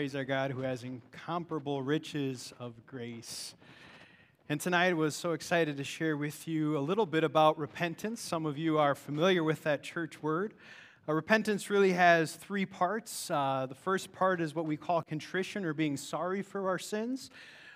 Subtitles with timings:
[0.00, 3.54] praise our God who has incomparable riches of grace.
[4.48, 8.22] And tonight I was so excited to share with you a little bit about repentance.
[8.22, 10.54] Some of you are familiar with that church word.
[11.06, 13.30] Uh, repentance really has three parts.
[13.30, 17.28] Uh, the first part is what we call contrition or being sorry for our sins.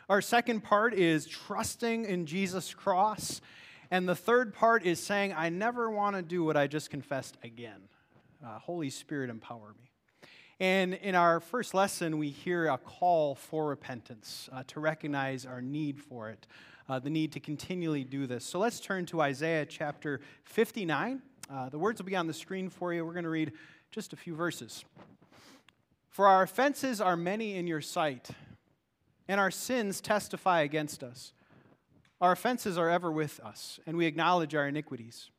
[0.08, 3.42] Our second part is trusting in Jesus' cross.
[3.90, 7.36] And the third part is saying, I never want to do what I just confessed
[7.44, 7.82] again.
[8.42, 9.93] Uh, Holy Spirit, empower me.
[10.60, 15.60] And in our first lesson, we hear a call for repentance, uh, to recognize our
[15.60, 16.46] need for it,
[16.88, 18.44] uh, the need to continually do this.
[18.44, 21.22] So let's turn to Isaiah chapter 59.
[21.50, 23.04] Uh, the words will be on the screen for you.
[23.04, 23.52] We're going to read
[23.90, 24.84] just a few verses.
[26.08, 28.28] For our offenses are many in your sight,
[29.26, 31.32] and our sins testify against us.
[32.20, 35.30] Our offenses are ever with us, and we acknowledge our iniquities.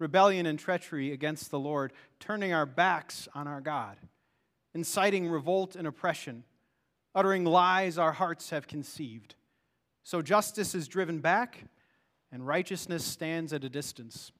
[0.00, 3.98] Rebellion and treachery against the Lord, turning our backs on our God
[4.74, 6.44] inciting revolt and oppression,
[7.14, 9.34] uttering lies our hearts have conceived.
[10.04, 11.64] So justice is driven back,
[12.32, 14.32] and righteousness stands at a distance.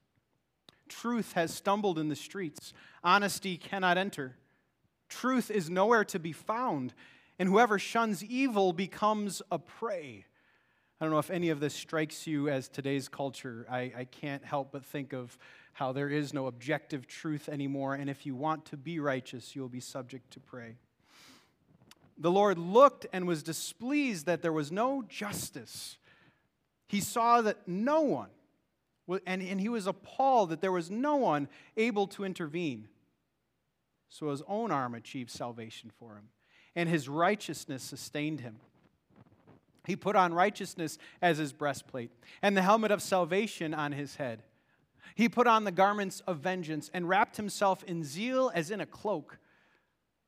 [0.89, 2.73] Truth has stumbled in the streets,
[3.05, 4.37] honesty cannot enter.
[5.09, 6.95] Truth is nowhere to be found,
[7.39, 10.25] and whoever shuns evil becomes a prey.
[11.01, 13.67] I don't know if any of this strikes you as today's culture.
[13.71, 15.39] I, I can't help but think of
[15.79, 19.69] how there is no objective truth anymore, and if you want to be righteous, you'll
[19.69, 20.75] be subject to prey.
[22.19, 25.97] The Lord looked and was displeased that there was no justice.
[26.89, 28.31] He saw that no one,
[29.25, 32.89] and, and he was appalled that there was no one able to intervene.
[34.09, 36.31] So his own arm achieved salvation for him,
[36.75, 38.57] and his righteousness sustained him.
[39.87, 42.11] He put on righteousness as his breastplate,
[42.43, 44.43] and the helmet of salvation on his head.
[45.15, 48.87] He put on the garments of vengeance and wrapped himself in zeal as in a
[48.87, 49.39] cloak.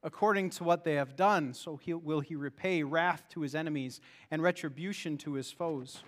[0.03, 4.01] According to what they have done, so he, will he repay wrath to his enemies
[4.31, 6.03] and retribution to his foes.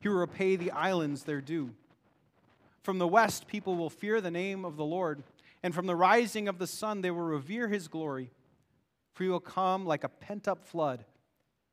[0.00, 1.70] He will repay the islands their due.
[2.82, 5.22] From the west, people will fear the name of the Lord,
[5.62, 8.30] and from the rising of the sun, they will revere his glory.
[9.12, 11.04] For he will come like a pent up flood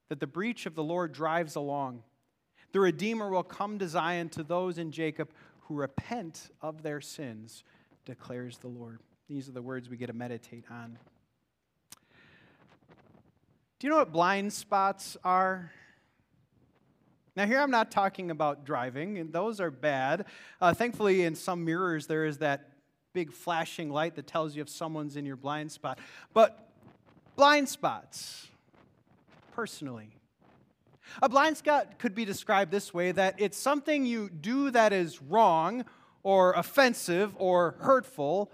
[0.10, 2.04] that the breach of the Lord drives along.
[2.72, 5.30] The Redeemer will come to Zion to those in Jacob
[5.62, 7.64] who repent of their sins,
[8.06, 9.00] declares the Lord.
[9.28, 10.98] These are the words we get to meditate on.
[13.80, 15.72] Do you know what blind spots are?
[17.36, 20.26] Now, here I'm not talking about driving, and those are bad.
[20.60, 22.72] Uh, thankfully, in some mirrors, there is that
[23.14, 26.00] big flashing light that tells you if someone's in your blind spot.
[26.34, 26.70] But
[27.36, 28.48] blind spots,
[29.54, 30.10] personally,
[31.22, 35.22] a blind spot could be described this way that it's something you do that is
[35.22, 35.86] wrong
[36.24, 38.52] or offensive or hurtful,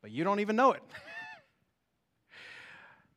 [0.00, 0.82] but you don't even know it.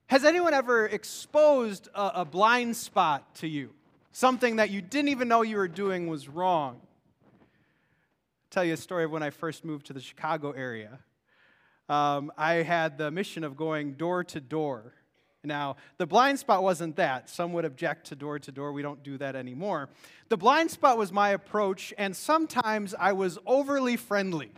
[0.08, 3.72] Has anyone ever exposed a, a, blind spot to you?
[4.12, 6.76] Something that you didn't even know you were doing was wrong?
[6.76, 11.00] I'll tell you a story of when I first moved to the Chicago area.
[11.90, 14.94] Um, I had the mission of going door to door
[15.46, 17.30] now, the blind spot wasn't that.
[17.30, 18.72] Some would object to door to door.
[18.72, 19.90] We don't do that anymore.
[20.30, 24.52] The blind spot was my approach, and sometimes I was overly friendly,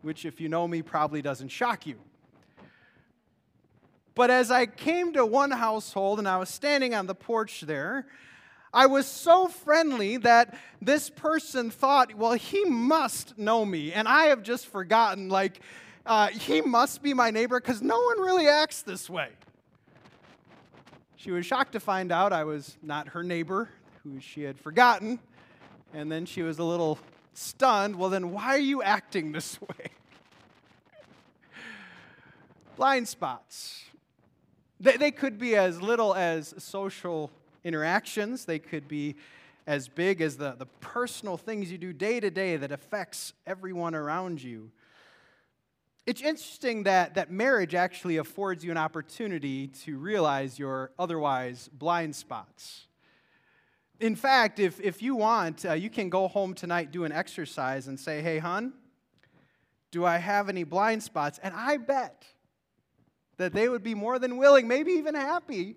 [0.00, 1.96] which, if you know me, probably doesn't shock you.
[4.14, 8.06] But as I came to one household and I was standing on the porch there,
[8.74, 13.92] I was so friendly that this person thought, well, he must know me.
[13.92, 15.60] And I have just forgotten, like,
[16.06, 19.28] uh, he must be my neighbor because no one really acts this way.
[21.22, 23.68] She was shocked to find out I was not her neighbor,
[24.02, 25.20] who she had forgotten.
[25.94, 26.98] And then she was a little
[27.32, 27.94] stunned.
[27.94, 29.86] Well, then why are you acting this way?
[32.74, 33.84] Blind spots.
[34.80, 37.30] They, they could be as little as social
[37.62, 39.14] interactions, they could be
[39.64, 43.94] as big as the, the personal things you do day to day that affects everyone
[43.94, 44.72] around you.
[46.04, 52.16] It's interesting that, that marriage actually affords you an opportunity to realize your otherwise blind
[52.16, 52.88] spots.
[54.00, 57.86] In fact, if, if you want, uh, you can go home tonight, do an exercise,
[57.86, 58.72] and say, hey, hon,
[59.92, 61.38] do I have any blind spots?
[61.40, 62.26] And I bet
[63.36, 65.76] that they would be more than willing, maybe even happy,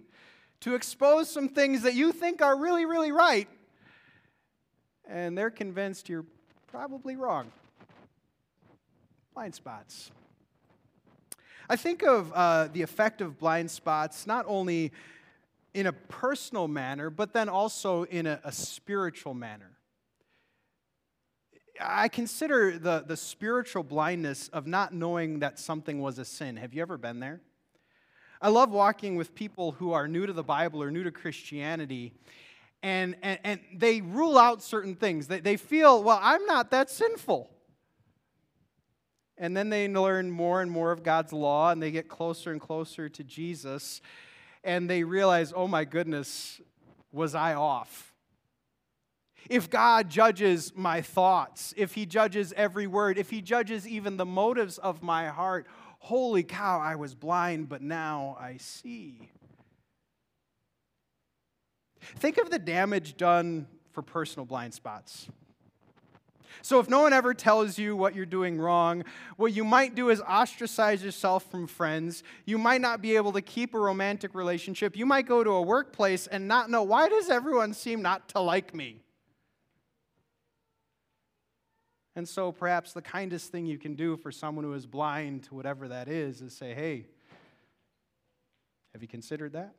[0.62, 3.48] to expose some things that you think are really, really right.
[5.08, 6.26] And they're convinced you're
[6.66, 7.52] probably wrong
[9.36, 10.12] blind spots.
[11.70, 14.94] I think of uh, the effect of blind spots not only
[15.74, 19.72] in a personal manner, but then also in a, a spiritual manner.
[21.82, 26.56] I consider the, the spiritual blindness of not knowing that something was a sin.
[26.56, 27.42] Have you ever been there?
[28.42, 32.14] I love walking with people who are new to the Bible or new to Christianity,
[32.82, 35.28] and, and, and they rule out certain things.
[35.28, 37.50] They, they feel, well, I'm not that sinful.
[39.38, 42.62] And then they learn more and more of God's law, and they get closer and
[42.62, 44.02] closer to Jesus,
[44.64, 46.62] and they realize, oh my goodness,
[47.12, 48.14] was I off?
[49.50, 54.26] If God judges my thoughts, if He judges every word, if He judges even the
[54.26, 55.68] motives of my heart,
[56.00, 59.30] holy cow, I was blind, but now I see.
[62.00, 65.28] Think of the damage done for personal blind spots.
[66.62, 69.04] So, if no one ever tells you what you're doing wrong,
[69.38, 72.24] what you might do is ostracize yourself from friends.
[72.46, 74.96] You might not be able to keep a romantic relationship.
[74.96, 78.40] You might go to a workplace and not know why does everyone seem not to
[78.40, 79.02] like me?
[82.16, 85.56] And so perhaps the kindest thing you can do for someone who is blind to
[85.56, 87.08] whatever that is is say, hey,
[88.94, 89.76] have you considered that?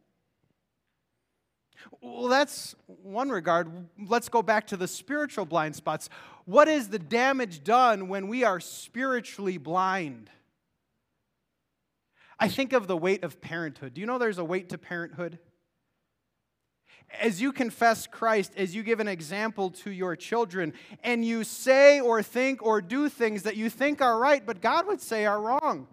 [2.01, 3.71] Well, that's one regard.
[3.99, 6.09] Let's go back to the spiritual blind spots.
[6.45, 10.31] What is the damage done when we are spiritually blind?
[12.39, 13.95] I think of the weight of parenthood.
[13.95, 15.39] Do you know there's a weight to parenthood?
[17.21, 22.01] as you confess Christ, as you give an example to your children, and you say
[22.01, 25.41] or think or do things that you think are right, but God would say are
[25.41, 25.87] wrong.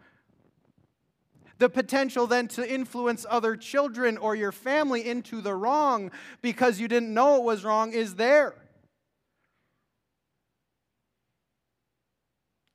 [1.60, 6.12] The potential then to influence other children or your family into the wrong
[6.42, 8.56] because you didn't know it was wrong is there.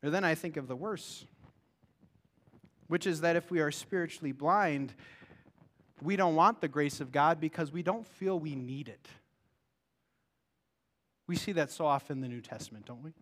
[0.02, 1.26] Or then I think of the worse,
[2.86, 4.94] which is that if we are spiritually blind,
[6.02, 9.08] we don't want the grace of God because we don't feel we need it.
[11.26, 13.12] We see that so often in the New Testament, don't we?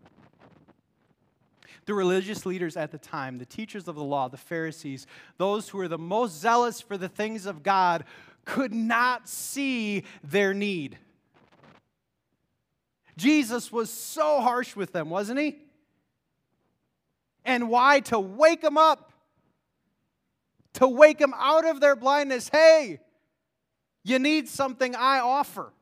[1.87, 5.06] The religious leaders at the time, the teachers of the law, the Pharisees,
[5.38, 8.05] those who were the most zealous for the things of God,
[8.44, 10.99] could not see their need.
[13.17, 15.56] Jesus was so harsh with them, wasn't he?
[17.44, 18.00] And why?
[18.00, 19.12] To wake them up
[20.77, 22.50] to wake them out of their blindness.
[22.50, 23.00] Hey,
[24.05, 25.73] you need something I offer.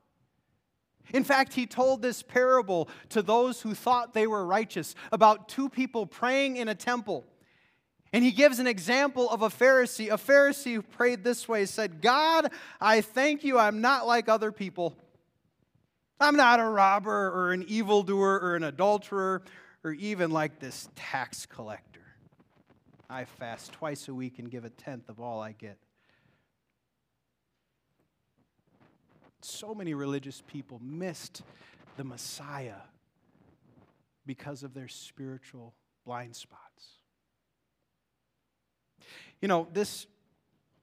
[1.13, 5.69] In fact, he told this parable to those who thought they were righteous about two
[5.69, 7.25] people praying in a temple.
[8.11, 12.01] And he gives an example of a Pharisee, a Pharisee who prayed this way, said,
[12.01, 12.49] God,
[12.79, 14.95] I thank you, I'm not like other people.
[16.19, 19.43] I'm not a robber or an evildoer or an adulterer
[19.83, 21.99] or even like this tax collector.
[23.09, 25.77] I fast twice a week and give a tenth of all I get.
[29.45, 31.43] So many religious people missed
[31.97, 32.81] the Messiah
[34.25, 36.97] because of their spiritual blind spots.
[39.43, 40.07] You know, this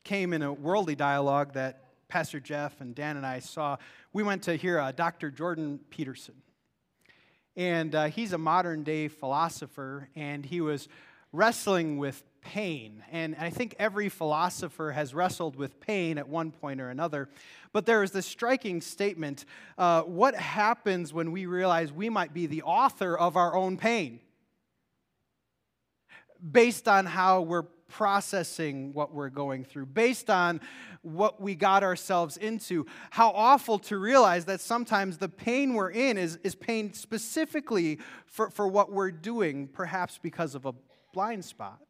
[0.04, 3.78] came in a worldly dialogue that Pastor Jeff and Dan and I saw.
[4.12, 5.32] We went to hear uh, Dr.
[5.32, 6.36] Jordan Peterson.
[7.56, 10.86] And uh, he's a modern day philosopher, and he was
[11.32, 13.02] wrestling with pain.
[13.10, 17.28] And I think every philosopher has wrestled with pain at one point or another.
[17.72, 19.44] But there is this striking statement
[19.78, 24.20] uh, what happens when we realize we might be the author of our own pain?
[26.50, 30.60] Based on how we're processing what we're going through, based on
[31.02, 32.86] what we got ourselves into.
[33.10, 38.50] How awful to realize that sometimes the pain we're in is, is pain specifically for,
[38.50, 40.72] for what we're doing, perhaps because of a
[41.12, 41.81] blind spot.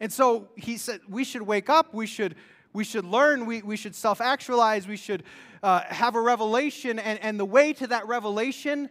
[0.00, 2.36] And so he said, we should wake up, we should,
[2.72, 5.24] we should learn, we, we should self actualize, we should
[5.62, 6.98] uh, have a revelation.
[6.98, 8.88] And, and the way to that revelation,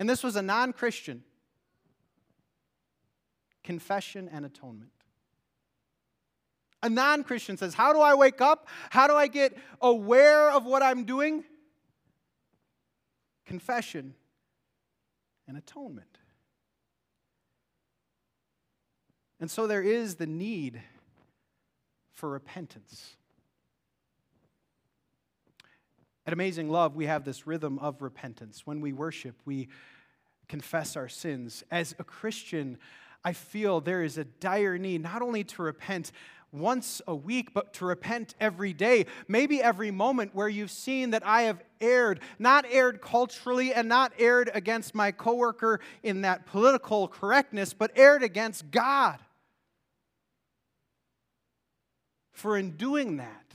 [0.00, 1.22] and this was a non Christian,
[3.62, 4.90] confession and atonement.
[6.82, 8.68] A non Christian says, How do I wake up?
[8.90, 11.44] How do I get aware of what I'm doing?
[13.46, 14.14] Confession
[15.46, 16.18] and atonement.
[19.40, 20.80] And so there is the need
[22.12, 23.16] for repentance.
[26.26, 28.66] At Amazing Love, we have this rhythm of repentance.
[28.66, 29.68] When we worship, we
[30.48, 31.62] confess our sins.
[31.70, 32.78] As a Christian,
[33.24, 36.12] I feel there is a dire need not only to repent
[36.54, 41.26] once a week, but to repent every day, maybe every moment where you've seen that
[41.26, 47.08] I have erred, not erred culturally and not erred against my coworker in that political
[47.08, 49.18] correctness, but erred against God.
[52.32, 53.52] For in doing that,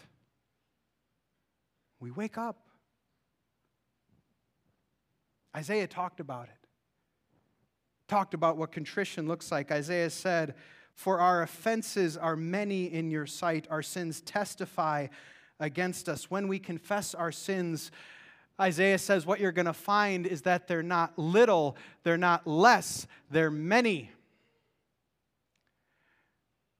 [2.00, 2.58] we wake up.
[5.56, 6.68] Isaiah talked about it.
[8.08, 9.72] Talked about what contrition looks like.
[9.72, 10.56] Isaiah said,
[11.00, 15.08] For our offenses are many in your sight, our sins testify
[15.58, 16.30] against us.
[16.30, 17.90] When we confess our sins,
[18.60, 23.08] Isaiah says what you're going to find is that they're not little, they're not less,
[23.32, 24.12] they're many.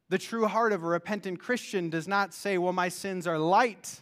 [0.10, 4.02] The true heart of a repentant Christian does not say, Well, my sins are light.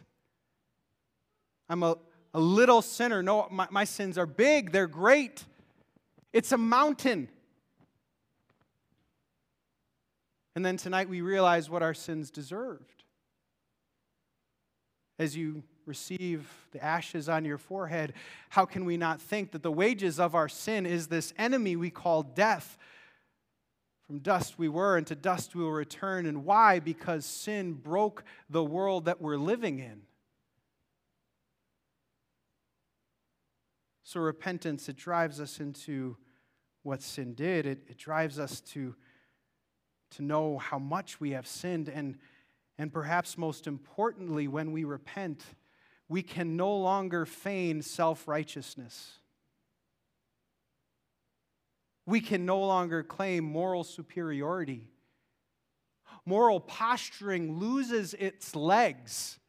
[1.69, 1.95] I'm a,
[2.33, 3.21] a little sinner.
[3.21, 5.45] No, my, my sins are big, they're great.
[6.33, 7.29] It's a mountain.
[10.57, 13.03] And then tonight we realize what our sins deserved.
[15.19, 18.13] As you receive the ashes on your forehead,
[18.49, 21.91] how can we not think that the wages of our sin is this enemy we
[21.91, 22.79] call death?
[24.07, 26.25] From dust we were, and to dust we will return.
[26.25, 26.79] And why?
[26.79, 30.01] Because sin broke the world that we're living in.
[34.03, 36.17] So, repentance, it drives us into
[36.81, 37.67] what sin did.
[37.67, 38.95] It, it drives us to
[40.11, 41.89] to know how much we have sinned.
[41.89, 42.17] And,
[42.77, 45.43] and perhaps most importantly, when we repent,
[46.09, 49.19] we can no longer feign self righteousness.
[52.05, 54.87] We can no longer claim moral superiority.
[56.25, 59.39] Moral posturing loses its legs.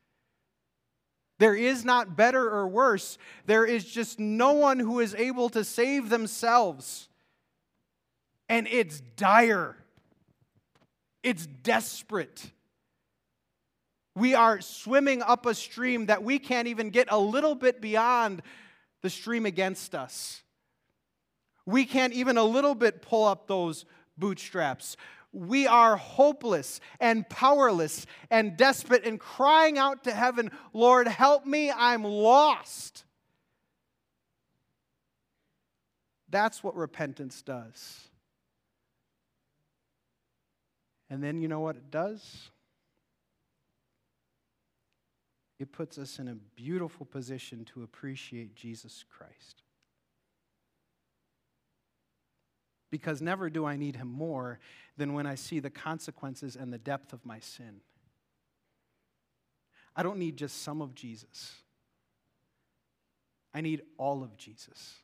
[1.38, 3.17] There is not better or worse.
[3.47, 7.09] There is just no one who is able to save themselves.
[8.49, 9.77] And it's dire.
[11.28, 12.52] It's desperate.
[14.14, 18.40] We are swimming up a stream that we can't even get a little bit beyond
[19.02, 20.42] the stream against us.
[21.66, 23.85] We can't even a little bit pull up those
[24.16, 24.97] bootstraps.
[25.30, 31.70] We are hopeless and powerless and desperate and crying out to heaven, Lord, help me,
[31.70, 33.04] I'm lost.
[36.30, 38.08] That's what repentance does.
[41.11, 42.50] And then you know what it does?
[45.59, 49.62] It puts us in a beautiful position to appreciate Jesus Christ.
[52.91, 54.61] Because never do I need him more
[54.97, 57.81] than when I see the consequences and the depth of my sin.
[59.97, 61.55] I don't need just some of Jesus,
[63.53, 64.95] I need all of Jesus.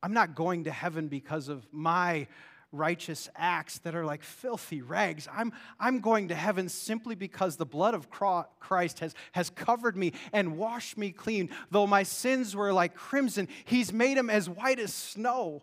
[0.00, 2.28] I'm not going to heaven because of my
[2.72, 5.26] righteous acts that are like filthy rags.
[5.32, 10.12] I'm, I'm going to heaven simply because the blood of Christ has, has covered me
[10.32, 11.50] and washed me clean.
[11.70, 15.62] Though my sins were like crimson, He's made them as white as snow.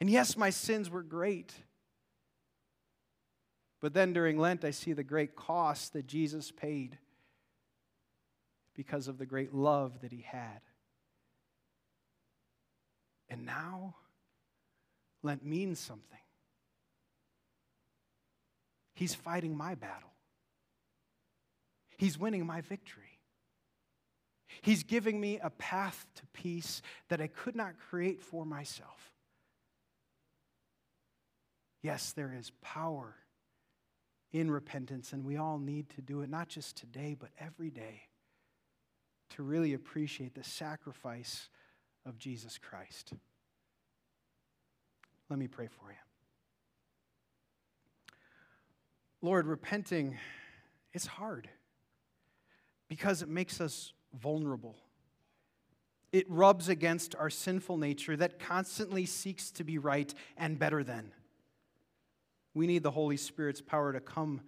[0.00, 1.52] And yes, my sins were great.
[3.80, 6.98] But then during Lent, I see the great cost that Jesus paid
[8.74, 10.60] because of the great love that He had.
[13.46, 13.94] Now,
[15.22, 16.18] Lent means something.
[18.94, 20.12] He's fighting my battle,
[21.96, 23.04] He's winning my victory.
[24.62, 29.12] He's giving me a path to peace that I could not create for myself.
[31.82, 33.16] Yes, there is power
[34.32, 38.02] in repentance, and we all need to do it, not just today, but every day,
[39.30, 41.48] to really appreciate the sacrifice
[42.06, 43.12] of Jesus Christ.
[45.28, 45.96] Let me pray for you.
[49.22, 50.18] Lord, repenting,
[50.92, 51.48] it's hard
[52.88, 54.76] because it makes us vulnerable.
[56.12, 61.12] It rubs against our sinful nature that constantly seeks to be right and better than.
[62.54, 64.42] We need the Holy Spirit's power to come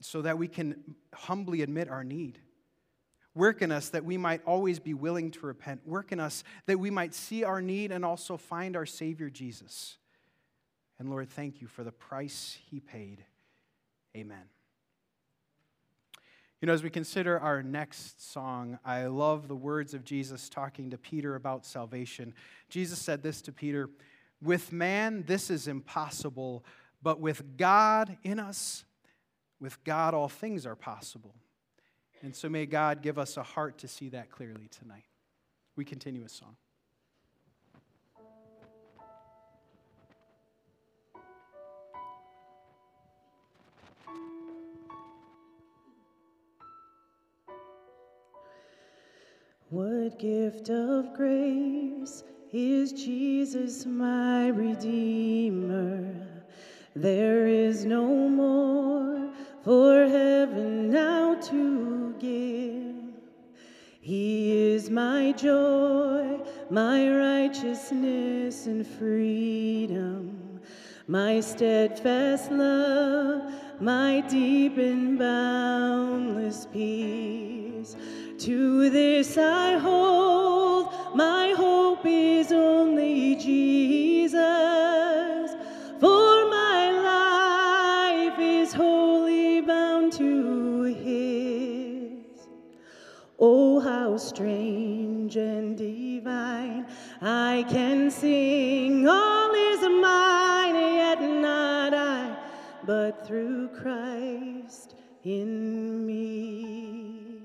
[0.00, 2.40] so that we can humbly admit our need.
[3.34, 5.86] Work in us that we might always be willing to repent.
[5.86, 9.98] Work in us that we might see our need and also find our Savior Jesus.
[10.98, 13.24] And Lord, thank you for the price he paid.
[14.16, 14.44] Amen.
[16.60, 20.90] You know, as we consider our next song, I love the words of Jesus talking
[20.90, 22.34] to Peter about salvation.
[22.68, 23.90] Jesus said this to Peter
[24.42, 26.64] With man, this is impossible,
[27.00, 28.84] but with God in us,
[29.60, 31.36] with God, all things are possible.
[32.22, 35.04] And so may God give us a heart to see that clearly tonight.
[35.76, 36.56] We continue a song.
[49.70, 56.14] What gift of grace is Jesus, my Redeemer?
[56.96, 59.30] There is no more
[59.62, 62.94] for heaven now to give.
[64.00, 70.60] He is my joy, my righteousness and freedom,
[71.06, 77.96] my steadfast love, my deep and boundless peace.
[78.38, 84.07] To this I hold, my hope is only Jesus,
[97.20, 102.36] I can sing, all is mine, yet not I,
[102.84, 104.94] but through Christ
[105.24, 107.42] in me.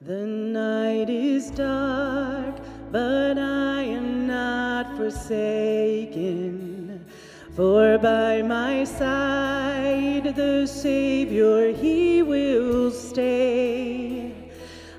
[0.00, 2.56] The night is dark,
[2.90, 6.61] but I am not forsaken.
[7.54, 14.32] For by my side the Savior, He will stay.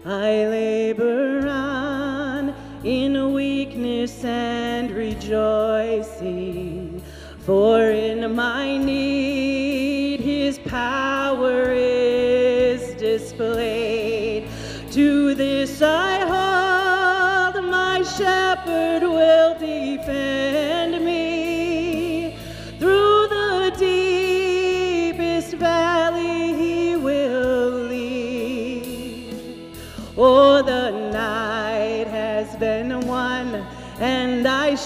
[0.06, 5.42] I labor on in weakness and rejoicing,
[7.40, 9.13] for in my need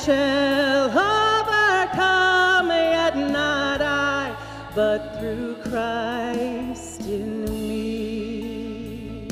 [0.08, 4.34] shall overcome, yet not I,
[4.74, 9.28] but through Christ in me.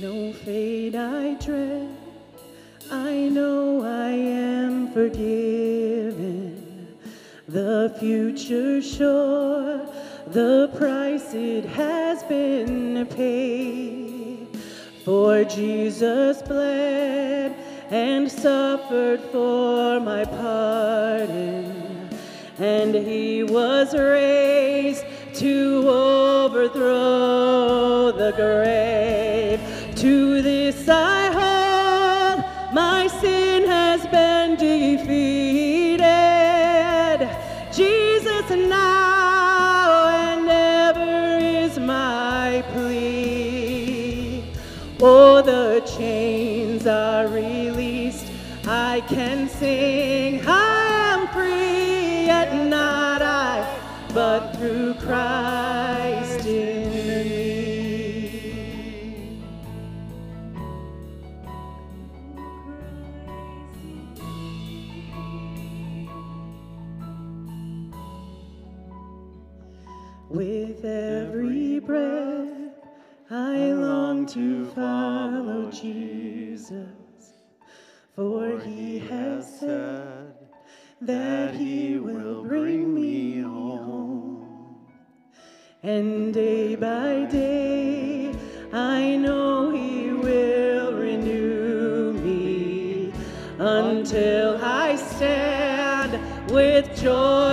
[0.00, 1.85] No fate I dread,
[7.98, 9.86] future sure,
[10.26, 14.48] the price it has been paid.
[15.04, 17.54] For Jesus bled
[17.90, 22.08] and suffered for my pardon,
[22.58, 25.04] and he was raised
[25.34, 26.52] to overthrow
[28.12, 29.05] the grave.
[49.06, 50.15] Can sing,
[85.86, 88.32] And day by day,
[88.72, 93.12] I know he will renew me.
[93.60, 97.45] Until I stand with joy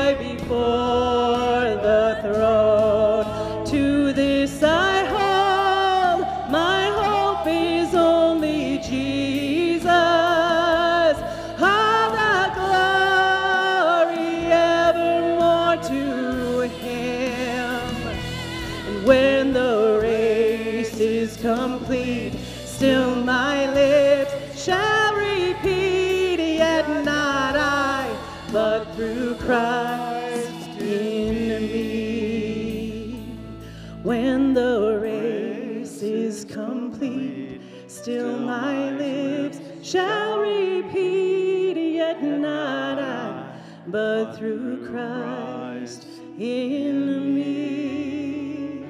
[44.94, 46.06] Christ
[46.38, 48.86] in me.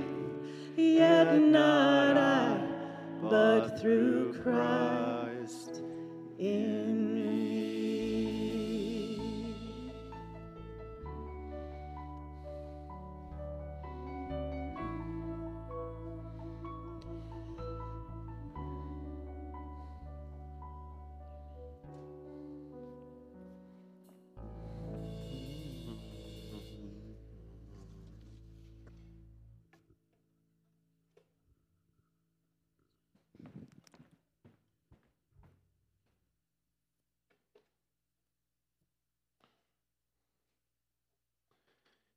[0.76, 2.58] Yet not I,
[3.22, 4.13] but through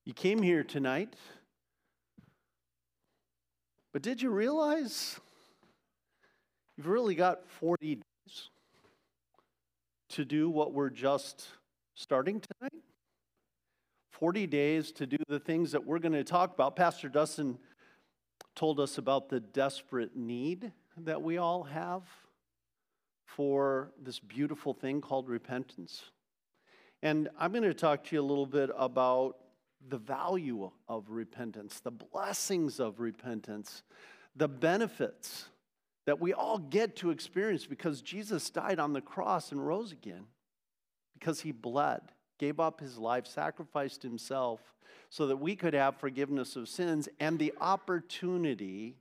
[0.06, 1.14] You came here tonight,
[3.92, 5.18] but did you realize
[6.76, 8.50] you've really got 40 days
[10.10, 11.48] to do what we're just
[11.96, 12.84] starting tonight?
[14.12, 16.76] 40 days to do the things that we're going to talk about.
[16.76, 17.58] Pastor Dustin
[18.54, 22.02] told us about the desperate need that we all have
[23.24, 26.04] for this beautiful thing called repentance.
[27.02, 29.38] And I'm going to talk to you a little bit about
[29.88, 33.82] the value of repentance, the blessings of repentance,
[34.34, 35.46] the benefits
[36.06, 40.26] that we all get to experience because Jesus died on the cross and rose again,
[41.14, 42.00] because he bled,
[42.38, 44.60] gave up his life, sacrificed himself
[45.10, 48.96] so that we could have forgiveness of sins and the opportunity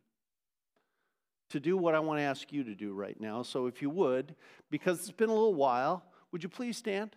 [1.49, 3.43] to do what I want to ask you to do right now.
[3.43, 4.35] So, if you would,
[4.71, 7.15] because it's been a little while, would you please stand?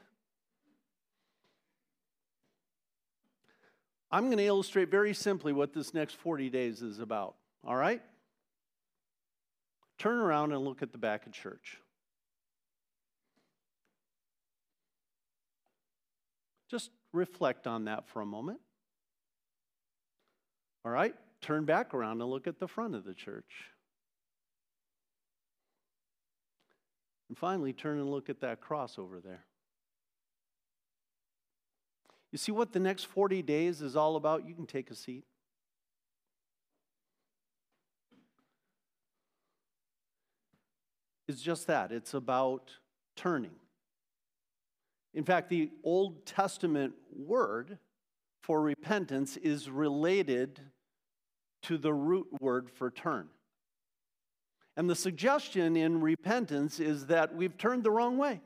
[4.10, 7.36] I'm going to illustrate very simply what this next 40 days is about.
[7.64, 8.00] All right?
[9.98, 11.78] Turn around and look at the back of church.
[16.70, 18.60] Just reflect on that for a moment.
[20.84, 21.14] All right?
[21.40, 23.66] Turn back around and look at the front of the church.
[27.28, 29.44] And finally, turn and look at that cross over there.
[32.32, 34.46] You see what the next 40 days is all about?
[34.46, 35.24] You can take a seat.
[41.26, 41.92] It's just that.
[41.92, 42.70] It's about
[43.16, 43.54] turning.
[45.14, 47.78] In fact, the Old Testament word
[48.42, 50.60] for repentance is related
[51.62, 53.28] to the root word for turn.
[54.76, 58.40] And the suggestion in repentance is that we've turned the wrong way.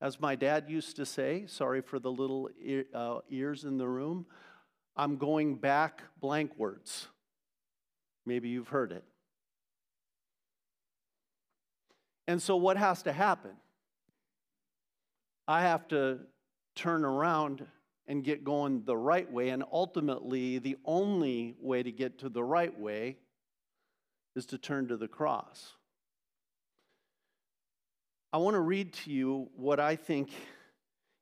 [0.00, 2.50] As my dad used to say, sorry for the little
[2.94, 4.26] uh, ears in the room,
[4.96, 7.08] I'm going back blankwards.
[8.26, 9.04] Maybe you've heard it.
[12.28, 13.52] And so, what has to happen?
[15.46, 16.18] I have to
[16.74, 17.64] turn around
[18.08, 19.50] and get going the right way.
[19.50, 23.16] And ultimately, the only way to get to the right way
[24.34, 25.74] is to turn to the cross.
[28.36, 30.28] I want to read to you what I think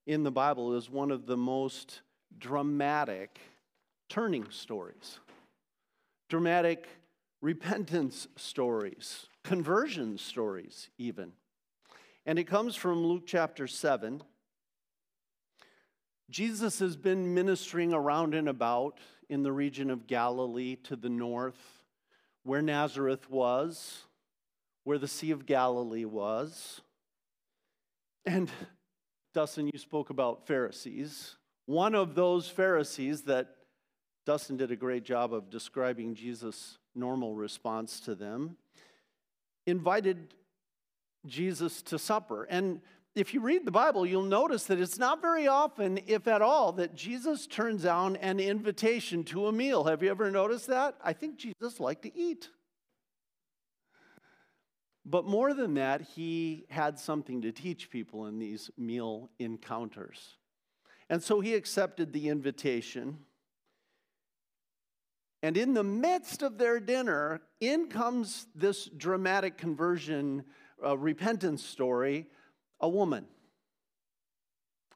[0.05, 2.01] in the Bible is one of the most
[2.37, 3.39] dramatic
[4.09, 5.21] turning stories,
[6.29, 6.89] dramatic
[7.41, 11.31] repentance stories, conversion stories, even.
[12.27, 14.21] And it comes from Luke chapter 7.
[16.31, 18.99] Jesus has been ministering around and about
[19.29, 21.85] in the region of Galilee to the north
[22.43, 24.03] where Nazareth was,
[24.83, 26.81] where the Sea of Galilee was.
[28.27, 28.51] And
[29.35, 31.37] Dustin, you spoke about Pharisees.
[31.67, 33.49] One of those Pharisees that
[34.25, 38.57] Dustin did a great job of describing Jesus' normal response to them
[39.67, 40.35] invited
[41.27, 42.45] Jesus to supper.
[42.45, 42.81] And
[43.15, 46.73] if you read the Bible, you'll notice that it's not very often, if at all,
[46.73, 49.85] that Jesus turns down an invitation to a meal.
[49.85, 50.97] Have you ever noticed that?
[51.03, 52.49] I think Jesus liked to eat.
[55.07, 60.39] But more than that, he had something to teach people in these meal encounters.
[61.11, 63.19] And so he accepted the invitation.
[65.43, 70.45] And in the midst of their dinner, in comes this dramatic conversion,
[70.83, 72.27] uh, repentance story
[72.81, 73.27] a woman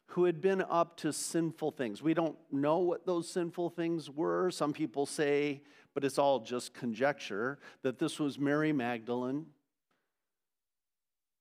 [0.07, 2.03] who had been up to sinful things.
[2.03, 4.51] We don't know what those sinful things were.
[4.51, 9.47] Some people say, but it's all just conjecture, that this was Mary Magdalene.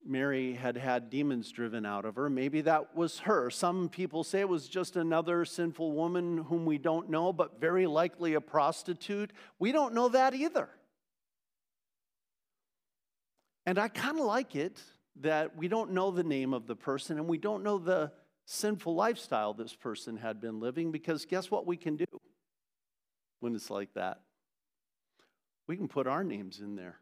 [0.08, 2.30] Mary had had demons driven out of her.
[2.30, 3.50] Maybe that was her.
[3.50, 7.86] Some people say it was just another sinful woman whom we don't know, but very
[7.86, 9.32] likely a prostitute.
[9.60, 10.70] We don't know that either.
[13.66, 14.82] And I kind of like it
[15.18, 18.12] that we don't know the name of the person and we don't know the
[18.46, 22.06] sinful lifestyle this person had been living because guess what we can do
[23.42, 24.22] when it's like that?
[25.68, 27.00] We can put our names in there.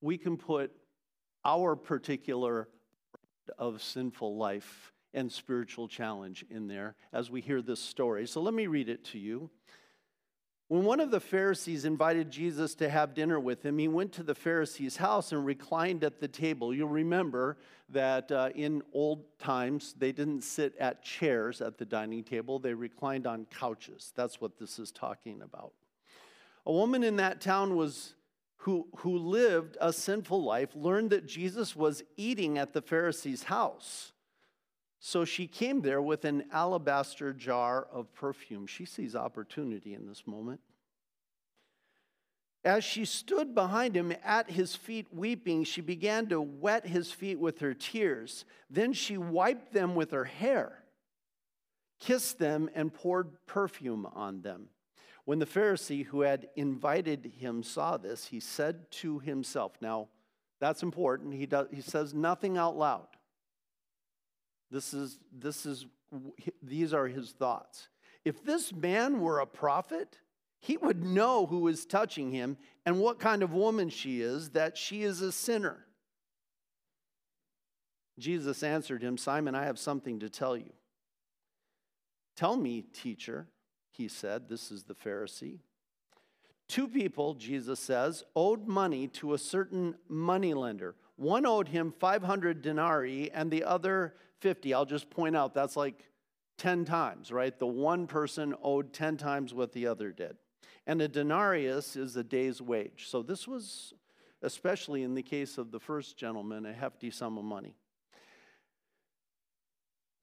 [0.00, 0.72] We can put
[1.44, 2.68] our particular
[3.58, 8.26] of sinful life and spiritual challenge in there as we hear this story.
[8.26, 9.50] So let me read it to you.
[10.68, 14.22] When one of the Pharisees invited Jesus to have dinner with him, he went to
[14.22, 16.74] the Pharisee's house and reclined at the table.
[16.74, 17.58] You'll remember
[17.90, 22.72] that uh, in old times, they didn't sit at chairs at the dining table, they
[22.72, 24.12] reclined on couches.
[24.16, 25.74] That's what this is talking about.
[26.64, 28.14] A woman in that town was
[28.64, 34.12] who, who lived a sinful life learned that Jesus was eating at the Pharisee's house.
[35.00, 38.66] So she came there with an alabaster jar of perfume.
[38.66, 40.60] She sees opportunity in this moment.
[42.64, 47.38] As she stood behind him at his feet weeping, she began to wet his feet
[47.38, 48.46] with her tears.
[48.70, 50.84] Then she wiped them with her hair,
[52.00, 54.70] kissed them, and poured perfume on them.
[55.24, 60.08] When the Pharisee who had invited him saw this, he said to himself, Now,
[60.60, 61.34] that's important.
[61.34, 63.06] He, does, he says nothing out loud.
[64.70, 65.86] This is, this is,
[66.62, 67.88] these are his thoughts.
[68.24, 70.18] If this man were a prophet,
[70.60, 72.56] he would know who is touching him
[72.86, 75.84] and what kind of woman she is, that she is a sinner.
[78.18, 80.72] Jesus answered him, Simon, I have something to tell you.
[82.36, 83.48] Tell me, teacher,
[83.96, 84.48] he said.
[84.48, 85.58] This is the Pharisee.
[86.66, 90.94] Two people, Jesus says, owed money to a certain moneylender.
[91.16, 94.72] One owed him 500 denarii and the other 50.
[94.72, 96.08] I'll just point out that's like
[96.58, 97.56] 10 times, right?
[97.58, 100.36] The one person owed 10 times what the other did
[100.86, 103.06] and a denarius is a day's wage.
[103.08, 103.94] So this was,
[104.42, 107.74] especially in the case of the first gentleman, a hefty sum of money.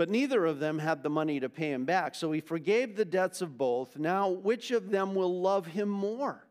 [0.02, 3.06] But neither of them had the money to pay him back, so he forgave the
[3.06, 4.00] debts of both.
[4.00, 6.48] Now, which of them will love him more?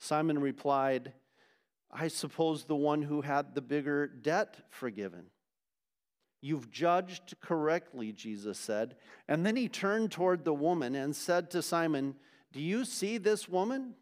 [0.00, 1.12] Simon replied,
[1.92, 5.26] I suppose the one who had the bigger debt forgiven.
[6.40, 8.96] You've judged correctly, Jesus said.
[9.28, 12.16] And then he turned toward the woman and said to Simon,
[12.52, 13.94] do you see this woman?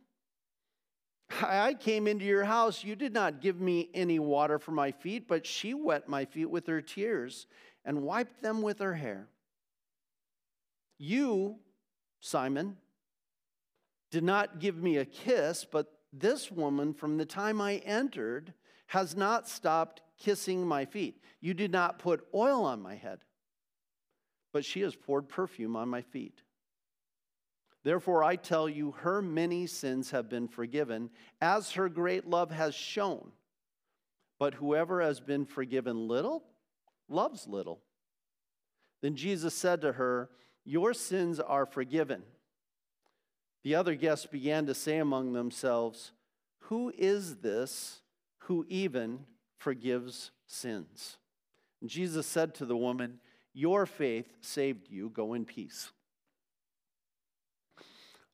[1.43, 2.85] I came into your house.
[2.85, 6.51] You did not give me any water for my feet, but she wet my feet
[6.51, 7.47] with her tears
[7.85, 9.29] and wiped them with her hair.
[10.99, 11.57] You,
[12.21, 12.77] Simon,
[14.11, 18.53] did not give me a kiss, but this woman, from the time I entered,
[18.89, 21.23] has not stopped kissing my feet.
[21.41, 23.21] You did not put oil on my head,
[24.53, 26.43] but she has poured perfume on my feet.
[27.83, 32.75] Therefore, I tell you, her many sins have been forgiven, as her great love has
[32.75, 33.33] shown.
[34.39, 36.45] But whoever has been forgiven little
[37.09, 37.81] loves little.
[39.03, 40.29] Then Jesus said to her,
[40.65, 42.23] Your sins are forgiven.
[43.63, 46.13] The other guests began to say among themselves,
[46.65, 48.01] Who is this
[48.45, 49.21] who even
[49.59, 51.17] forgives sins?
[51.81, 53.21] And Jesus said to the woman,
[53.55, 55.11] Your faith saved you.
[55.11, 55.93] Go in peace.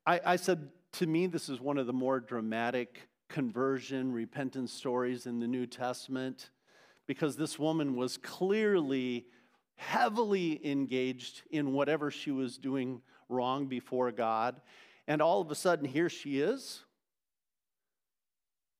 [0.07, 5.27] I, I said, to me, this is one of the more dramatic conversion, repentance stories
[5.27, 6.51] in the New Testament
[7.07, 9.27] because this woman was clearly
[9.75, 14.61] heavily engaged in whatever she was doing wrong before God.
[15.09, 16.85] And all of a sudden, here she is,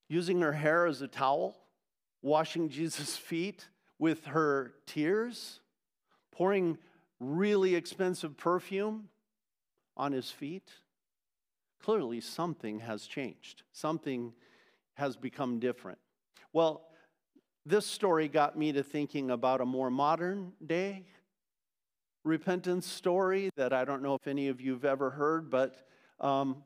[0.09, 1.57] using her hair as a towel,
[2.23, 5.61] washing Jesus' feet with her tears,
[6.31, 6.79] pouring
[7.19, 9.09] really expensive perfume
[9.97, 10.71] on his feet
[11.83, 13.63] clearly something has changed.
[13.73, 14.33] Something
[14.95, 15.99] has become different.
[16.53, 16.89] Well,
[17.65, 21.07] this story got me to thinking about a more modern day
[22.25, 25.87] repentance story that I don't know if any of you have ever heard, but
[26.21, 26.63] um,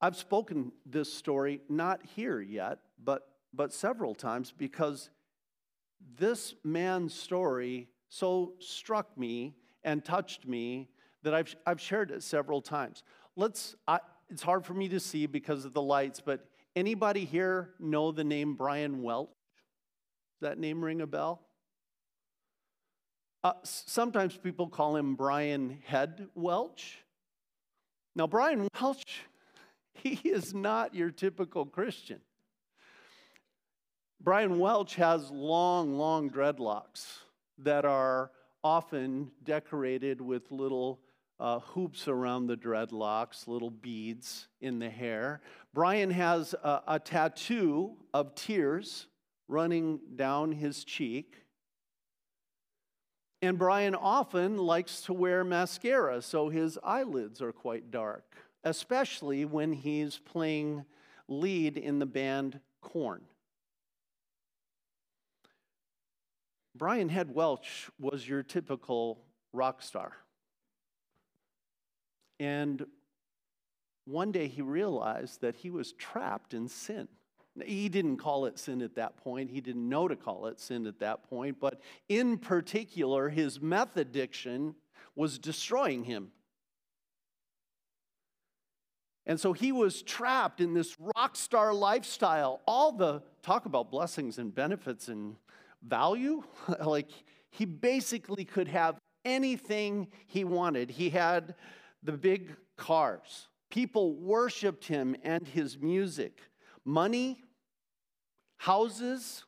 [0.00, 5.10] I've spoken this story not here yet, but but several times because
[6.18, 10.88] this man's story so struck me and touched me
[11.22, 13.02] that I've, I've shared it several times.
[13.36, 17.70] Let's, I, it's hard for me to see because of the lights, but anybody here
[17.78, 19.28] know the name Brian Welch?
[20.40, 21.42] Does that name ring a bell?
[23.42, 26.98] Uh, sometimes people call him Brian Head Welch.
[28.14, 29.22] Now, Brian Welch,
[29.94, 32.20] he is not your typical Christian.
[34.20, 37.06] Brian Welch has long, long dreadlocks
[37.58, 38.32] that are
[38.64, 41.00] often decorated with little
[41.40, 45.40] uh, hoops around the dreadlocks, little beads in the hair.
[45.72, 49.06] Brian has a, a tattoo of tears
[49.46, 51.36] running down his cheek.
[53.40, 59.72] And Brian often likes to wear mascara, so his eyelids are quite dark, especially when
[59.72, 60.84] he's playing
[61.28, 63.22] lead in the band Korn.
[66.74, 69.20] Brian Head Welch was your typical
[69.52, 70.12] rock star.
[72.40, 72.86] And
[74.04, 77.08] one day he realized that he was trapped in sin.
[77.64, 79.50] He didn't call it sin at that point.
[79.50, 81.58] He didn't know to call it sin at that point.
[81.60, 84.76] But in particular, his meth addiction
[85.16, 86.30] was destroying him.
[89.26, 92.62] And so he was trapped in this rock star lifestyle.
[92.66, 95.36] All the talk about blessings and benefits and
[95.82, 96.42] value,
[96.80, 97.10] like
[97.50, 100.90] He basically could have anything he wanted.
[100.90, 101.54] He had
[102.02, 103.48] the big cars.
[103.70, 106.40] People worshiped him and his music.
[106.84, 107.42] Money,
[108.56, 109.44] houses,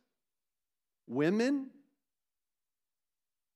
[1.07, 1.71] women.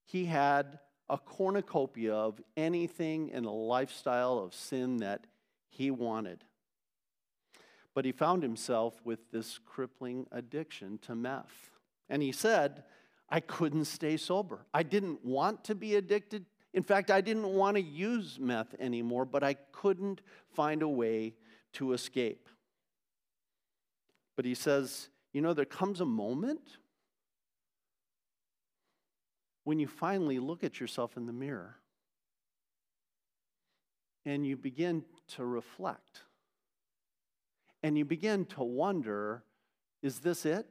[0.05, 0.79] He had
[1.09, 5.27] a cornucopia of anything in a lifestyle of sin that
[5.69, 6.45] he wanted.
[7.95, 11.71] But he found himself with this crippling addiction to meth.
[12.09, 12.85] And he said,
[13.29, 14.67] I couldn't stay sober.
[14.73, 16.47] I didn't want to be addicted.
[16.75, 20.21] In fact, I didn't want to use meth anymore, but I couldn't
[20.55, 21.35] find a way
[21.75, 22.49] to escape.
[24.37, 26.79] But he says, you know, there comes a moment
[29.63, 31.77] when you finally look at yourself in the mirror
[34.27, 36.23] and you begin to reflect
[37.85, 39.45] and you begin to wonder
[40.03, 40.67] is this it?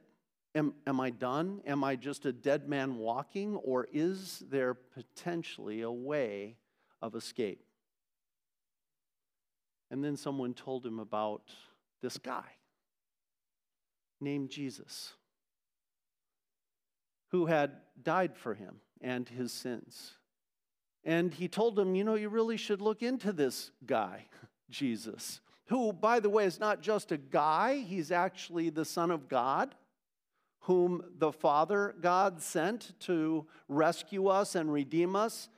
[0.54, 1.60] Am, am I done?
[1.66, 3.56] Am I just a dead man walking?
[3.56, 6.56] Or is there potentially a way
[7.02, 7.64] of escape?
[9.90, 11.42] And then someone told him about
[12.02, 12.44] this guy
[14.20, 15.14] named Jesus
[17.28, 20.12] who had died for him and his sins.
[21.04, 24.26] And he told him, You know, you really should look into this guy,
[24.70, 29.28] Jesus, who, by the way, is not just a guy, he's actually the Son of
[29.28, 29.74] God,
[30.64, 35.50] whom the Father God sent to rescue us and redeem us.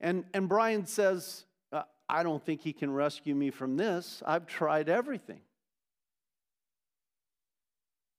[0.00, 4.20] And, and Brian says, uh, I don't think he can rescue me from this.
[4.26, 5.42] I've tried everything.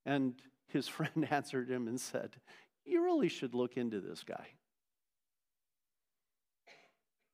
[0.05, 0.35] And
[0.67, 2.37] his friend answered him and said,
[2.85, 4.47] you really should look into this guy.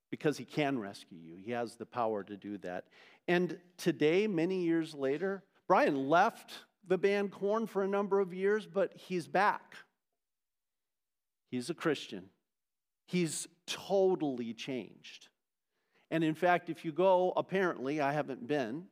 [0.10, 2.86] Because he can rescue you, he has the power to do that.
[3.28, 6.54] And today, many years later, Brian left
[6.89, 9.75] the band Korn for a number of years, but he's back.
[11.49, 12.25] He's a Christian.
[13.06, 15.30] He's totally changed.
[16.12, 18.86] And in fact, if you go, apparently, I haven't been,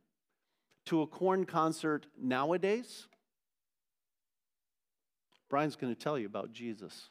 [0.85, 3.07] to a Korn concert nowadays,
[5.49, 7.09] Brian's going to tell you about Jesus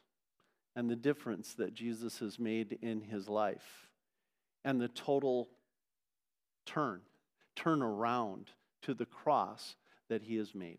[0.77, 3.89] and the difference that Jesus has made in his life
[4.65, 5.49] and the total
[6.65, 7.01] turn,
[7.57, 8.51] turn around
[8.83, 9.75] to the cross
[10.09, 10.79] that he has made.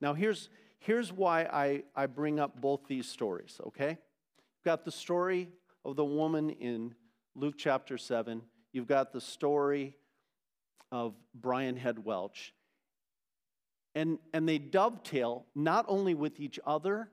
[0.00, 3.90] Now, here's, here's why I, I bring up both these stories, okay?
[3.90, 5.50] You've got the story
[5.84, 6.94] of the woman in
[7.34, 9.96] Luke chapter 7, you've got the story
[10.92, 12.54] of Brian Head Welch,
[13.94, 17.10] and, and they dovetail not only with each other,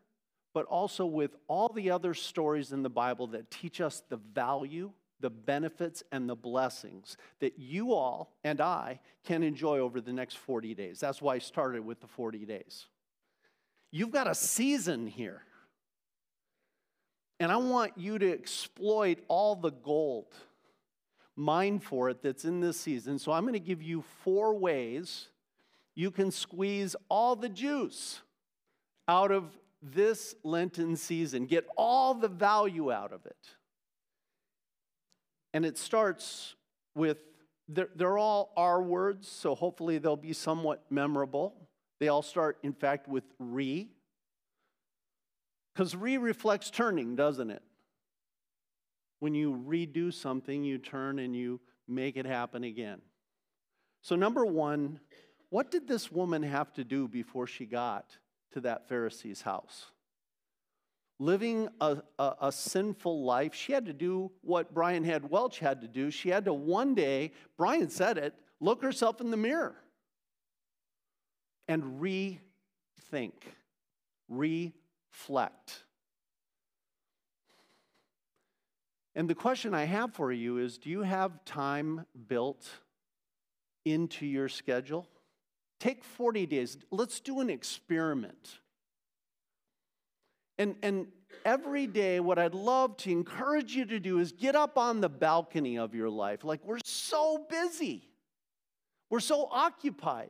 [0.54, 4.91] but also with all the other stories in the Bible that teach us the value,
[5.21, 10.38] the benefits, and the blessings that you all and I can enjoy over the next
[10.38, 10.99] 40 days.
[10.99, 12.88] That's why I started with the 40 days.
[13.91, 15.43] You've got a season here.
[17.39, 20.34] And I want you to exploit all the gold,
[21.36, 23.17] mine for it that's in this season.
[23.17, 25.27] So I'm going to give you four ways
[25.95, 28.21] you can squeeze all the juice
[29.07, 33.49] out of this Lenten season, get all the value out of it.
[35.53, 36.55] And it starts
[36.95, 37.17] with,
[37.67, 41.55] they're, they're all R words, so hopefully they'll be somewhat memorable.
[41.99, 43.89] They all start, in fact, with re.
[45.73, 47.61] Because re reflects turning, doesn't it?
[49.19, 53.01] When you redo something, you turn and you make it happen again.
[54.01, 54.99] So, number one,
[55.49, 58.17] what did this woman have to do before she got
[58.53, 59.91] to that Pharisee's house?
[61.21, 65.81] Living a, a, a, sinful life, she had to do what Brian Head Welch had
[65.81, 66.10] to do.
[66.10, 69.75] She had to one day, Brian said it, look herself in the mirror
[71.67, 73.34] and rethink,
[74.29, 75.84] reflect.
[79.13, 82.67] And the question I have for you is do you have time built
[83.86, 85.07] into your schedule?
[85.80, 86.78] Take 40 days.
[86.89, 88.61] Let's do an experiment.
[90.62, 91.07] And, and
[91.43, 95.09] every day, what I'd love to encourage you to do is get up on the
[95.09, 96.43] balcony of your life.
[96.43, 98.07] Like, we're so busy,
[99.09, 100.30] we're so occupied.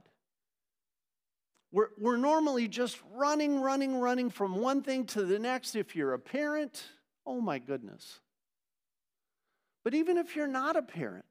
[1.73, 5.75] We're, we're normally just running, running, running from one thing to the next.
[5.75, 6.81] If you're a parent,
[7.25, 8.21] oh my goodness.
[9.83, 11.25] But even if you're not a parent,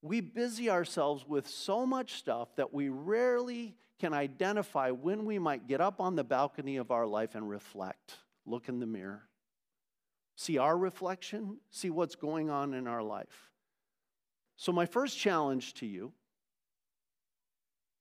[0.00, 5.68] we busy ourselves with so much stuff that we rarely can identify when we might
[5.68, 9.28] get up on the balcony of our life and reflect, look in the mirror,
[10.34, 13.52] see our reflection, see what's going on in our life.
[14.56, 16.12] So, my first challenge to you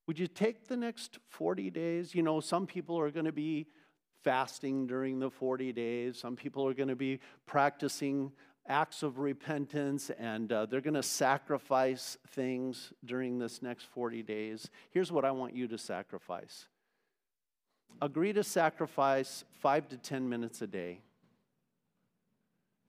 [0.07, 2.15] would you take the next 40 days?
[2.15, 3.67] You know, some people are going to be
[4.23, 6.17] fasting during the 40 days.
[6.17, 8.31] Some people are going to be practicing
[8.67, 14.69] acts of repentance and uh, they're going to sacrifice things during this next 40 days.
[14.91, 16.67] Here's what I want you to sacrifice
[18.01, 21.01] agree to sacrifice five to 10 minutes a day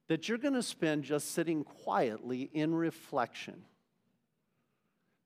[0.09, 3.63] that you're going to spend just sitting quietly in reflection.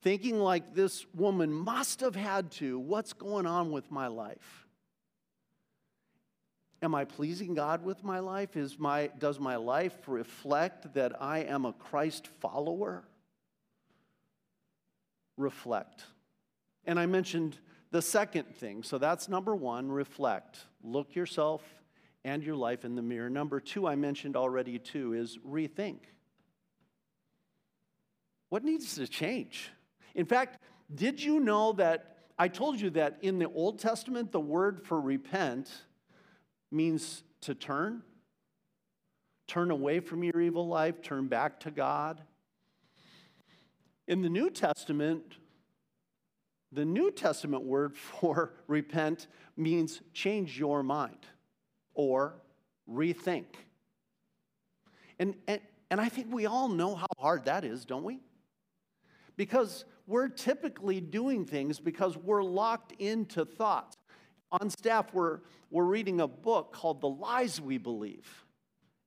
[0.03, 4.65] Thinking like this woman must have had to, what's going on with my life?
[6.83, 8.57] Am I pleasing God with my life?
[8.57, 13.05] Is my, does my life reflect that I am a Christ follower?
[15.39, 16.05] Reflect.
[16.85, 17.59] And I mentioned
[17.91, 18.83] the second thing.
[18.83, 20.59] So that's number one reflect.
[20.83, 21.62] Look yourself
[22.24, 23.31] and your life in the mirror.
[23.31, 26.01] Number two, I mentioned already too, is rethink.
[28.49, 29.70] What needs to change?
[30.14, 30.59] In fact,
[30.95, 35.01] did you know that I told you that in the Old Testament, the word for
[35.01, 35.70] repent
[36.70, 38.02] means to turn,
[39.46, 42.22] turn away from your evil life, turn back to God.
[44.08, 45.36] In the New Testament,
[46.72, 51.26] the New Testament word for repent means change your mind
[51.94, 52.34] or
[52.90, 53.46] rethink.
[55.18, 55.60] And, and,
[55.90, 58.20] and I think we all know how hard that is, don't we?
[59.36, 63.96] Because we're typically doing things because we're locked into thoughts
[64.53, 65.40] on staff, we're,
[65.70, 68.44] we're reading a book called The Lies We Believe.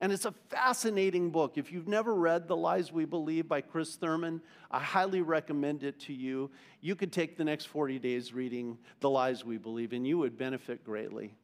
[0.02, 1.58] And it's a fascinating book.
[1.58, 6.00] If you've never read The Lies We Believe by Chris Thurman, I highly recommend it
[6.00, 6.50] to you.
[6.80, 10.38] You could take the next 40 days reading The Lies We Believe, and you would
[10.38, 11.34] benefit greatly.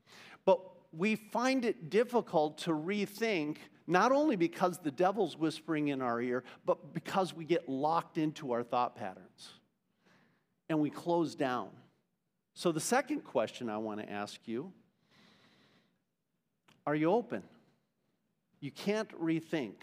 [0.46, 0.60] But
[0.92, 6.42] we find it difficult to rethink, not only because the devil's whispering in our ear,
[6.64, 9.50] but because we get locked into our thought patterns
[10.70, 11.68] and we close down.
[12.58, 14.72] So, the second question I want to ask you
[16.86, 17.42] are you open?
[18.60, 19.74] You can't rethink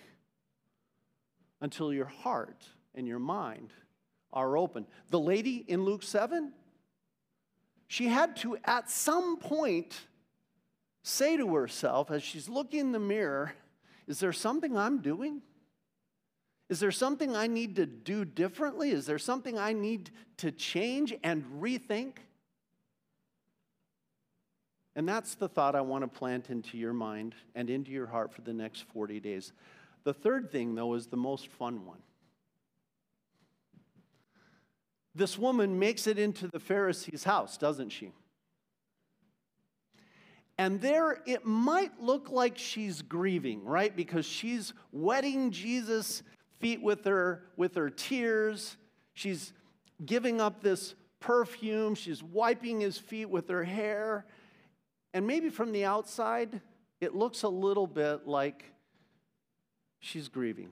[1.62, 2.66] until your heart
[2.96, 3.70] and your mind
[4.32, 4.88] are open.
[5.12, 6.52] The lady in Luke 7,
[7.88, 9.94] she had to, at some point,
[11.04, 13.54] say to herself as she's looking in the mirror,
[14.08, 15.44] Is there something I'm doing?
[16.70, 18.90] Is there something I need to do differently?
[18.90, 22.14] Is there something I need to change and rethink?
[24.96, 28.32] And that's the thought I want to plant into your mind and into your heart
[28.32, 29.52] for the next 40 days.
[30.04, 32.00] The third thing, though, is the most fun one.
[35.16, 38.12] This woman makes it into the Pharisee's house, doesn't she?
[40.58, 43.96] And there it might look like she's grieving, right?
[43.96, 46.22] Because she's wetting Jesus'
[46.60, 48.78] feet with her, with her tears.
[49.14, 49.54] She's
[50.06, 51.96] giving up this perfume.
[51.96, 54.26] She's wiping his feet with her hair.
[55.14, 56.62] And maybe from the outside,
[57.00, 58.66] it looks a little bit like
[60.00, 60.70] she's grieving.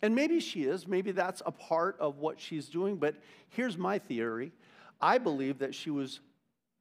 [0.00, 0.86] And maybe she is.
[0.86, 2.96] Maybe that's a part of what she's doing.
[2.96, 3.16] But
[3.50, 4.52] here's my theory
[5.00, 6.20] I believe that she was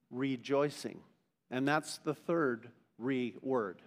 [0.10, 1.00] rejoicing.
[1.50, 3.82] And that's the third re word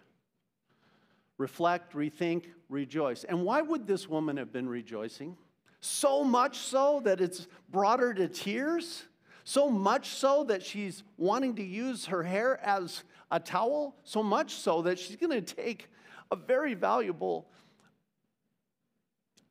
[1.39, 3.25] reflect, rethink, rejoice.
[3.25, 5.37] And why would this woman have been rejoicing?
[5.81, 9.05] So much so that it's brought her to tears?
[9.45, 14.55] So much so that she's wanting to use her hair as a towel, so much
[14.55, 15.89] so that she's going to take
[16.31, 17.47] a very valuable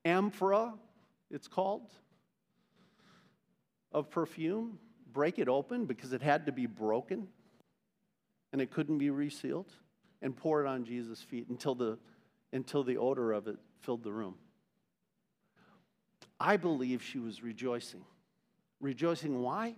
[0.04, 0.74] amphora,
[1.30, 1.92] it's called,
[3.92, 4.80] of perfume,
[5.14, 7.28] break it open because it had to be broken
[8.52, 9.72] and it couldn't be resealed,
[10.22, 11.98] and pour it on Jesus' feet until the,
[12.52, 14.36] until the odor of it filled the room.
[16.40, 18.04] I believe she was rejoicing.
[18.84, 19.76] Rejoicing why?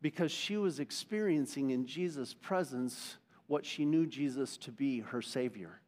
[0.00, 3.16] Because she was experiencing in Jesus' presence
[3.46, 5.80] what she knew Jesus to be her Savior,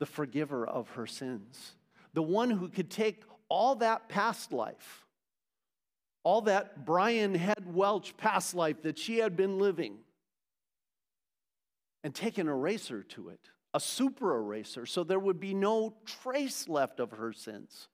[0.00, 1.76] the forgiver of her sins,
[2.12, 5.06] the one who could take all that past life,
[6.24, 9.98] all that Brian Head Welch past life that she had been living,
[12.02, 16.68] and take an eraser to it, a super eraser, so there would be no trace
[16.68, 17.86] left of her sins.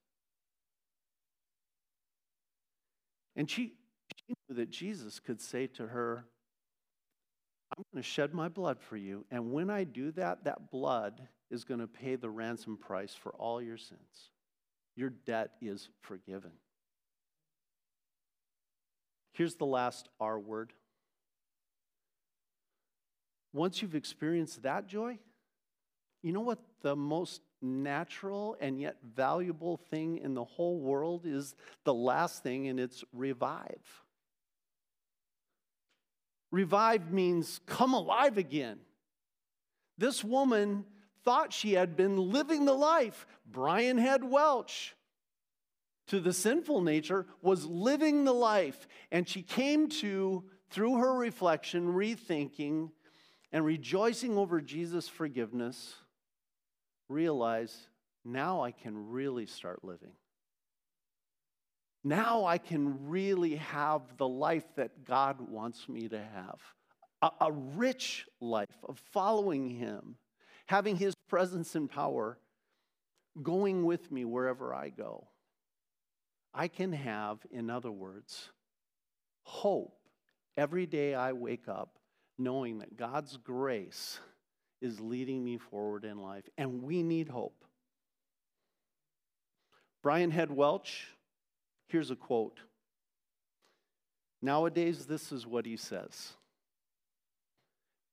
[3.37, 3.72] And she,
[4.16, 6.26] she knew that Jesus could say to her,
[7.76, 9.24] I'm going to shed my blood for you.
[9.30, 13.32] And when I do that, that blood is going to pay the ransom price for
[13.32, 14.30] all your sins.
[14.97, 16.53] Your debt is forgiven.
[19.32, 20.72] Here's the last R word.
[23.53, 25.18] Once you've experienced that joy,
[26.22, 31.55] you know what the most natural and yet valuable thing in the whole world is
[31.85, 34.03] the last thing, and it's revive.
[36.51, 38.79] Revive means come alive again.
[39.99, 40.85] This woman
[41.25, 43.27] thought she had been living the life.
[43.47, 44.95] Brian Head Welch,
[46.09, 48.87] to the sinful nature, was living the life.
[49.11, 52.91] And she came to, through her reflection, rethinking,
[53.53, 55.95] and rejoicing over Jesus' forgiveness,
[57.15, 57.89] realize
[58.25, 60.12] now I can really start living.
[62.03, 66.61] Now I can really have the life that God wants me to have
[67.23, 70.17] a, a rich life of following Him,
[70.67, 72.39] having His presence and power
[73.43, 75.29] going with me wherever I go.
[76.53, 78.51] I can have, in other words,
[79.43, 79.97] hope
[80.57, 81.99] every day I wake up
[82.39, 84.19] knowing that God's grace
[84.85, 87.64] is leading me forward in life, and we need hope.
[90.03, 91.09] Brian Head Welch
[91.89, 92.59] Here's a quote.
[94.43, 96.32] Nowadays, this is what he says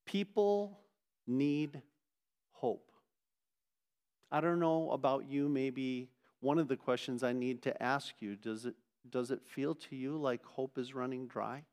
[0.05, 0.79] People
[1.27, 1.81] need
[2.51, 2.91] hope.
[4.31, 6.09] I don't know about you, maybe
[6.39, 8.75] one of the questions I need to ask you does it,
[9.09, 11.63] does it feel to you like hope is running dry?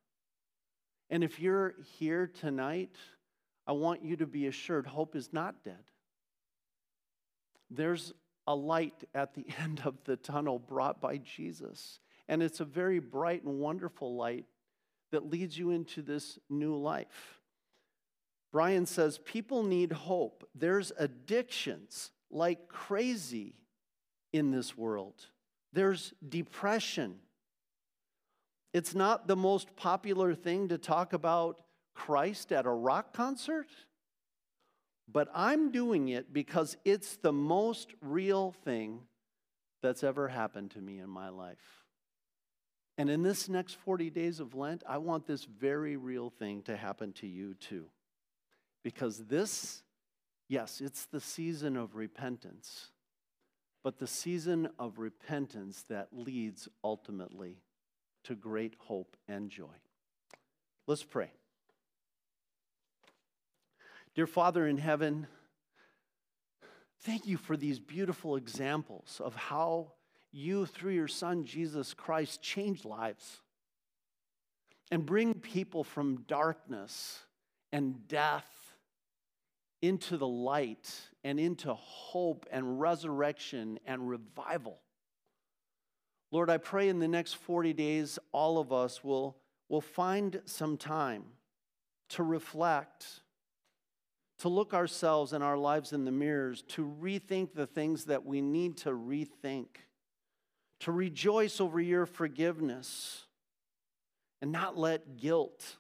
[1.11, 2.97] And if you're here tonight,
[3.69, 5.85] I want you to be assured hope is not dead.
[7.71, 8.15] There's
[8.47, 12.01] a light at the end of the tunnel brought by Jesus.
[12.29, 14.47] And it's a very bright and wonderful light
[15.13, 17.41] that leads you into this new life.
[18.51, 20.49] Brian says people need hope.
[20.55, 23.55] There's addictions like crazy
[24.33, 25.27] in this world,
[25.73, 27.17] there's depression.
[28.75, 31.63] It's not the most popular thing to talk about
[32.07, 33.69] Christ at a rock concert
[35.11, 39.01] but I'm doing it because it's the most real thing
[39.83, 41.85] that's ever happened to me in my life.
[42.99, 46.77] And in this next 40 days of Lent, I want this very real thing to
[46.77, 47.87] happen to you too.
[48.83, 49.83] Because this,
[50.49, 52.91] yes, it's the season of repentance,
[53.85, 57.63] but the season of repentance that leads ultimately
[58.25, 59.77] to great hope and joy.
[60.87, 61.31] Let's pray.
[64.15, 65.27] Dear Father in heaven,
[67.03, 69.93] thank you for these beautiful examples of how
[70.33, 73.41] you, through your Son, Jesus Christ, change lives
[74.91, 77.21] and bring people from darkness
[77.73, 78.75] and death
[79.83, 80.91] into the light
[81.23, 84.81] and into hope and resurrection and revival.
[86.31, 89.37] Lord, I pray in the next 40 days, all of us will,
[89.69, 91.25] will find some time
[92.11, 93.21] to reflect
[94.39, 98.41] to look ourselves and our lives in the mirrors, to rethink the things that we
[98.41, 99.67] need to rethink,
[100.81, 103.25] to rejoice over your forgiveness,
[104.41, 105.77] and not let guilt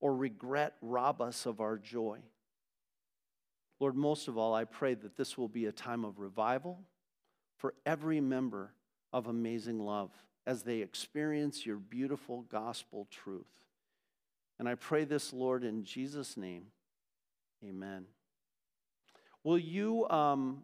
[0.00, 2.18] or regret rob us of our joy.
[3.80, 6.80] Lord, most of all, I pray that this will be a time of revival
[7.56, 8.72] for every member
[9.12, 10.10] of Amazing Love
[10.46, 13.46] as they experience your beautiful gospel truth.
[14.58, 16.66] And I pray this, Lord, in Jesus' name.
[17.64, 18.04] Amen.
[19.42, 20.62] Will you um,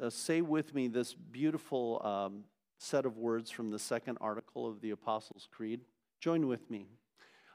[0.00, 2.44] uh, say with me this beautiful um,
[2.78, 5.80] set of words from the second article of the Apostles' Creed?
[6.20, 6.86] Join with me.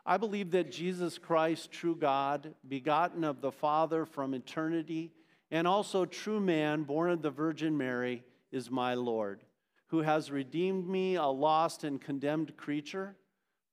[0.06, 5.12] I believe that Jesus Christ, true God, begotten of the Father from eternity,
[5.50, 9.44] and also true man, born of the Virgin Mary, is my Lord,
[9.88, 13.16] who has redeemed me, a lost and condemned creature,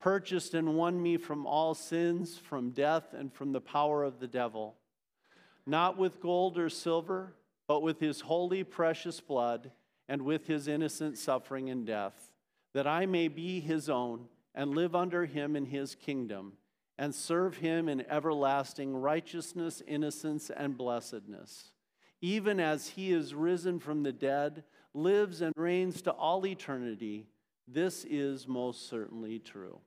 [0.00, 4.28] purchased and won me from all sins, from death, and from the power of the
[4.28, 4.76] devil
[5.66, 7.34] not with gold or silver,
[7.66, 9.70] but with his holy, precious blood,
[10.08, 12.32] and with his innocent suffering and death,
[12.74, 16.54] that I may be his own and live under him in his kingdom,
[16.98, 21.72] and serve him in everlasting righteousness, innocence, and blessedness.
[22.20, 24.62] Even as he is risen from the dead,
[24.92, 27.26] lives and reigns to all eternity,
[27.66, 29.78] this is most certainly true.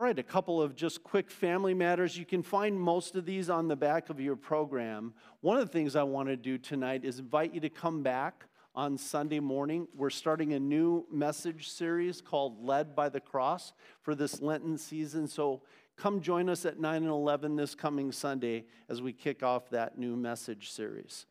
[0.00, 2.16] All right, a couple of just quick family matters.
[2.16, 5.12] You can find most of these on the back of your program.
[5.42, 8.46] One of the things I want to do tonight is invite you to come back
[8.74, 9.86] on Sunday morning.
[9.94, 15.28] We're starting a new message series called Led by the Cross for this Lenten season.
[15.28, 15.60] So
[15.98, 19.98] come join us at 9 and 11 this coming Sunday as we kick off that
[19.98, 21.26] new message series.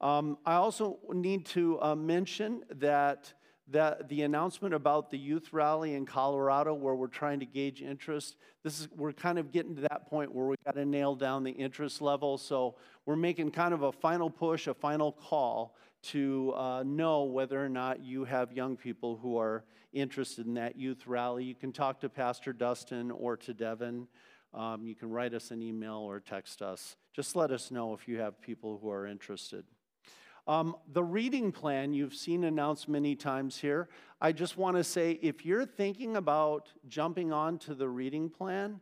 [0.00, 3.34] Um, I also need to uh, mention that
[3.68, 8.36] that the announcement about the youth rally in Colorado, where we're trying to gauge interest,
[8.62, 11.44] this is we're kind of getting to that point where we've got to nail down
[11.44, 12.36] the interest level.
[12.36, 17.62] So we're making kind of a final push, a final call to uh, know whether
[17.62, 21.44] or not you have young people who are interested in that youth rally.
[21.44, 24.06] You can talk to Pastor Dustin or to Devin.
[24.52, 26.96] Um, you can write us an email or text us.
[27.14, 29.64] Just let us know if you have people who are interested.
[30.46, 33.88] Um, the reading plan you've seen announced many times here.
[34.20, 38.80] I just want to say if you're thinking about jumping on to the reading plan,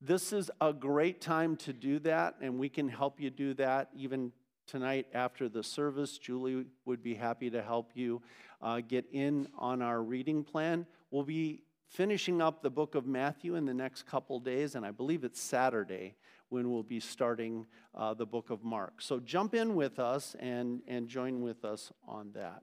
[0.00, 3.90] this is a great time to do that, and we can help you do that
[3.96, 4.32] even
[4.66, 6.18] tonight after the service.
[6.18, 8.20] Julie would be happy to help you
[8.60, 10.84] uh, get in on our reading plan.
[11.12, 14.90] We'll be finishing up the book of Matthew in the next couple days, and I
[14.90, 16.16] believe it's Saturday
[16.54, 19.02] when we'll be starting uh, the book of Mark.
[19.02, 22.62] So jump in with us and, and join with us on that.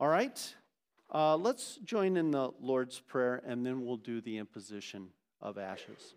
[0.00, 0.54] All right,
[1.14, 5.10] uh, let's join in the Lord's Prayer, and then we'll do the imposition
[5.40, 6.14] of ashes.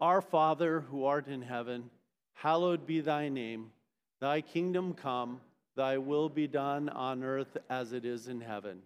[0.00, 1.90] Our Father who art in heaven,
[2.34, 3.72] hallowed be thy name.
[4.20, 5.40] Thy kingdom come,
[5.74, 8.82] thy will be done on earth as it is in heaven.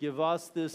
[0.00, 0.72] Give us this